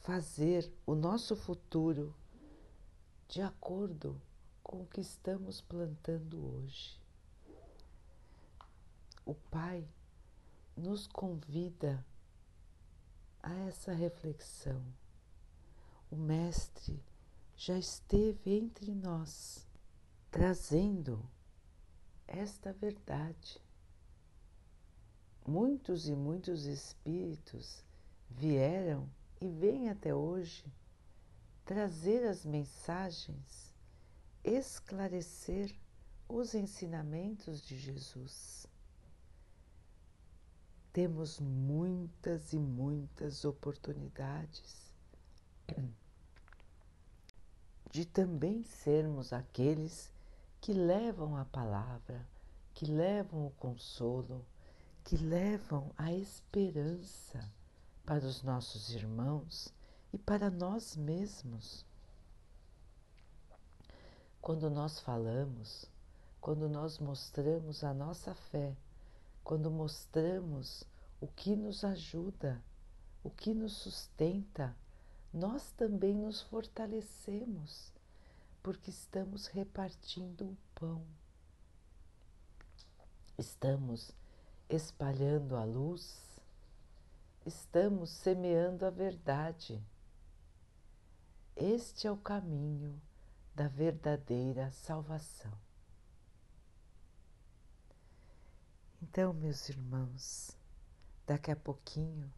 fazer 0.00 0.70
o 0.86 0.94
nosso 0.94 1.36
futuro 1.36 2.14
de 3.28 3.40
acordo 3.40 4.20
com 4.62 4.82
o 4.82 4.86
que 4.86 5.00
estamos 5.00 5.60
plantando 5.60 6.44
hoje. 6.44 7.00
O 9.24 9.34
Pai 9.34 9.86
nos 10.76 11.06
convida 11.06 12.04
a 13.42 13.52
essa 13.66 13.92
reflexão. 13.92 14.82
O 16.10 16.16
Mestre 16.16 17.02
já 17.56 17.78
esteve 17.78 18.56
entre 18.58 18.94
nós, 18.94 19.66
trazendo 20.30 21.22
esta 22.26 22.72
verdade 22.72 23.60
muitos 25.46 26.08
e 26.08 26.14
muitos 26.14 26.66
espíritos 26.66 27.84
vieram 28.30 29.08
e 29.40 29.48
vêm 29.48 29.88
até 29.88 30.14
hoje 30.14 30.64
trazer 31.64 32.26
as 32.26 32.44
mensagens, 32.44 33.74
esclarecer 34.44 35.74
os 36.28 36.54
ensinamentos 36.54 37.60
de 37.60 37.76
Jesus. 37.76 38.66
Temos 40.92 41.40
muitas 41.40 42.52
e 42.52 42.58
muitas 42.58 43.44
oportunidades 43.44 44.92
de 47.90 48.06
também 48.06 48.62
sermos 48.62 49.32
aqueles 49.32 50.10
que 50.60 50.72
levam 50.72 51.36
a 51.36 51.44
palavra, 51.44 52.26
que 52.74 52.86
levam 52.86 53.46
o 53.46 53.50
consolo, 53.52 54.44
que 55.04 55.16
levam 55.16 55.90
a 55.96 56.12
esperança 56.12 57.50
para 58.04 58.24
os 58.24 58.42
nossos 58.42 58.90
irmãos 58.90 59.72
e 60.12 60.18
para 60.18 60.50
nós 60.50 60.96
mesmos. 60.96 61.84
Quando 64.40 64.70
nós 64.70 65.00
falamos, 65.00 65.84
quando 66.40 66.68
nós 66.68 66.98
mostramos 66.98 67.84
a 67.84 67.92
nossa 67.92 68.34
fé, 68.34 68.74
quando 69.44 69.70
mostramos 69.70 70.84
o 71.20 71.26
que 71.26 71.56
nos 71.56 71.84
ajuda, 71.84 72.62
o 73.22 73.30
que 73.30 73.54
nos 73.54 73.72
sustenta, 73.74 74.76
nós 75.32 75.72
também 75.72 76.14
nos 76.14 76.42
fortalecemos, 76.42 77.92
porque 78.62 78.90
estamos 78.90 79.46
repartindo 79.46 80.44
o 80.44 80.56
pão. 80.74 81.02
Estamos 83.38 84.12
espalhando 84.68 85.56
a 85.56 85.64
luz, 85.64 86.40
estamos 87.44 88.10
semeando 88.10 88.86
a 88.86 88.90
verdade. 88.90 89.82
Este 91.56 92.06
é 92.06 92.12
o 92.12 92.16
caminho 92.16 93.00
da 93.54 93.68
verdadeira 93.68 94.70
salvação. 94.70 95.61
Então, 99.02 99.34
meus 99.34 99.68
irmãos, 99.68 100.56
daqui 101.26 101.50
a 101.50 101.56
pouquinho 101.56 102.32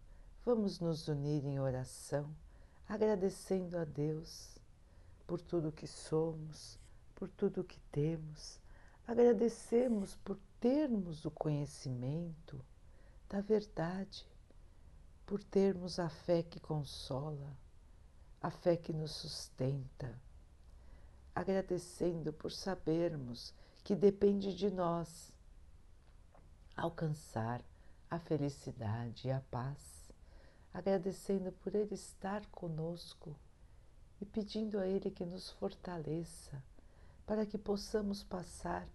vamos 0.47 0.81
nos 0.81 1.09
unir 1.09 1.45
em 1.45 1.61
oração, 1.61 2.35
agradecendo 2.89 3.77
a 3.77 3.85
Deus 3.85 4.57
por 5.27 5.43
tudo 5.43 5.71
que 5.71 5.87
somos, 5.87 6.79
por 7.15 7.29
tudo 7.29 7.63
que 7.63 7.79
temos. 7.93 8.59
Agradecemos 9.07 10.17
por 10.25 10.39
termos 10.59 11.27
o 11.27 11.31
conhecimento 11.31 12.59
da 13.29 13.43
verdade, 13.43 14.27
por 15.27 15.45
termos 15.45 15.99
a 15.99 16.09
fé 16.09 16.43
que 16.43 16.59
consola, 16.59 17.55
a 18.41 18.51
fé 18.51 18.75
que 18.75 18.93
nos 18.93 19.13
sustenta, 19.13 20.19
agradecendo 21.35 22.33
por 22.33 22.51
sabermos 22.51 23.53
que 23.85 23.95
depende 23.95 24.55
de 24.55 24.71
nós 24.71 25.34
alcançar 26.77 27.63
a 28.11 28.19
felicidade 28.19 29.29
e 29.29 29.31
a 29.31 29.41
paz, 29.51 30.13
agradecendo 30.73 31.53
por 31.53 31.75
Ele 31.75 31.95
estar 31.95 32.45
conosco 32.47 33.37
e 34.21 34.25
pedindo 34.25 34.79
a 34.79 34.87
Ele 34.87 35.11
que 35.11 35.25
nos 35.25 35.51
fortaleça 35.51 36.63
para 37.27 37.47
que 37.47 37.57
possamos 37.57 38.23
passar 38.23 38.87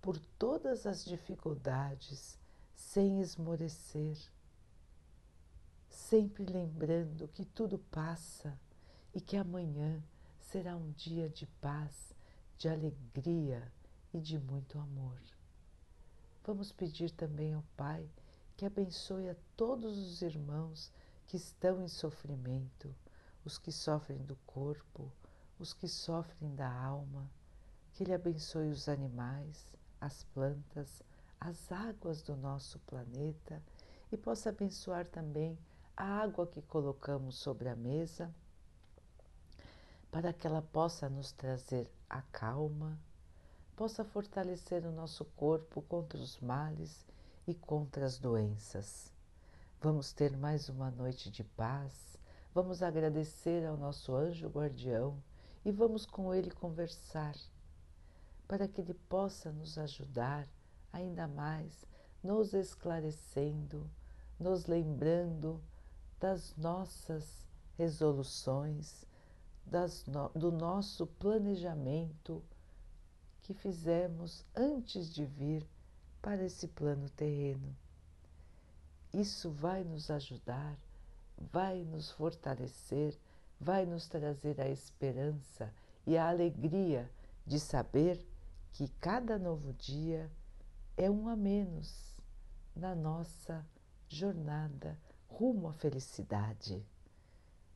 por 0.00 0.18
todas 0.38 0.86
as 0.86 1.04
dificuldades 1.04 2.38
sem 2.74 3.20
esmorecer, 3.20 4.16
sempre 5.88 6.44
lembrando 6.44 7.28
que 7.28 7.44
tudo 7.44 7.78
passa 7.90 8.58
e 9.14 9.20
que 9.20 9.36
amanhã 9.36 10.02
será 10.40 10.76
um 10.76 10.90
dia 10.92 11.28
de 11.28 11.46
paz, 11.60 12.14
de 12.56 12.68
alegria 12.68 13.72
e 14.12 14.20
de 14.20 14.38
muito 14.38 14.78
amor. 14.78 15.37
Vamos 16.48 16.72
pedir 16.72 17.10
também 17.10 17.52
ao 17.52 17.62
Pai 17.76 18.08
que 18.56 18.64
abençoe 18.64 19.28
a 19.28 19.36
todos 19.54 19.98
os 19.98 20.22
irmãos 20.22 20.90
que 21.26 21.36
estão 21.36 21.82
em 21.82 21.88
sofrimento, 21.88 22.94
os 23.44 23.58
que 23.58 23.70
sofrem 23.70 24.16
do 24.24 24.34
corpo, 24.46 25.12
os 25.58 25.74
que 25.74 25.86
sofrem 25.86 26.54
da 26.54 26.66
alma, 26.66 27.30
que 27.92 28.02
Ele 28.02 28.14
abençoe 28.14 28.70
os 28.70 28.88
animais, 28.88 29.66
as 30.00 30.24
plantas, 30.24 31.02
as 31.38 31.70
águas 31.70 32.22
do 32.22 32.34
nosso 32.34 32.78
planeta 32.78 33.62
e 34.10 34.16
possa 34.16 34.48
abençoar 34.48 35.04
também 35.04 35.58
a 35.94 36.22
água 36.22 36.46
que 36.46 36.62
colocamos 36.62 37.36
sobre 37.36 37.68
a 37.68 37.76
mesa, 37.76 38.34
para 40.10 40.32
que 40.32 40.46
ela 40.46 40.62
possa 40.62 41.10
nos 41.10 41.30
trazer 41.30 41.92
a 42.08 42.22
calma, 42.22 42.98
possa 43.78 44.02
fortalecer 44.04 44.84
o 44.84 44.90
nosso 44.90 45.24
corpo 45.24 45.80
contra 45.82 46.18
os 46.18 46.40
males 46.40 47.06
e 47.46 47.54
contra 47.54 48.04
as 48.04 48.18
doenças. 48.18 49.12
Vamos 49.80 50.12
ter 50.12 50.36
mais 50.36 50.68
uma 50.68 50.90
noite 50.90 51.30
de 51.30 51.44
paz, 51.44 52.18
vamos 52.52 52.82
agradecer 52.82 53.64
ao 53.64 53.76
nosso 53.76 54.16
anjo 54.16 54.48
guardião 54.48 55.22
e 55.64 55.70
vamos 55.70 56.04
com 56.04 56.34
ele 56.34 56.50
conversar, 56.50 57.36
para 58.48 58.66
que 58.66 58.80
ele 58.80 58.94
possa 58.94 59.52
nos 59.52 59.78
ajudar 59.78 60.48
ainda 60.92 61.28
mais, 61.28 61.86
nos 62.20 62.54
esclarecendo, 62.54 63.88
nos 64.40 64.66
lembrando 64.66 65.62
das 66.18 66.52
nossas 66.56 67.46
resoluções, 67.76 69.06
das 69.64 70.04
no, 70.04 70.30
do 70.30 70.50
nosso 70.50 71.06
planejamento 71.06 72.42
que 73.48 73.54
fizemos 73.54 74.44
antes 74.54 75.10
de 75.10 75.24
vir 75.24 75.66
para 76.20 76.44
esse 76.44 76.68
plano 76.68 77.08
terreno. 77.08 77.74
Isso 79.10 79.50
vai 79.50 79.82
nos 79.82 80.10
ajudar, 80.10 80.76
vai 81.50 81.82
nos 81.82 82.10
fortalecer, 82.10 83.18
vai 83.58 83.86
nos 83.86 84.06
trazer 84.06 84.60
a 84.60 84.68
esperança 84.68 85.72
e 86.06 86.18
a 86.18 86.28
alegria 86.28 87.10
de 87.46 87.58
saber 87.58 88.22
que 88.70 88.86
cada 89.00 89.38
novo 89.38 89.72
dia 89.72 90.30
é 90.94 91.10
um 91.10 91.26
a 91.26 91.34
menos 91.34 92.20
na 92.76 92.94
nossa 92.94 93.66
jornada 94.06 94.98
rumo 95.26 95.68
à 95.68 95.72
felicidade. 95.72 96.84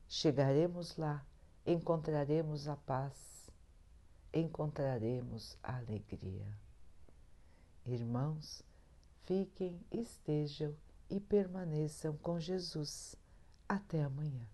Chegaremos 0.06 0.98
lá, 0.98 1.24
encontraremos 1.64 2.68
a 2.68 2.76
paz 2.76 3.31
encontraremos 4.32 5.56
a 5.62 5.76
alegria. 5.76 6.46
Irmãos, 7.84 8.62
fiquem, 9.24 9.80
estejam 9.90 10.74
e 11.10 11.20
permaneçam 11.20 12.16
com 12.16 12.38
Jesus. 12.38 13.16
Até 13.68 14.02
amanhã. 14.02 14.51